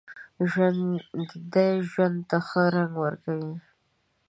[0.49, 3.55] ژوندي ژوند ته ښه رنګ ورکوي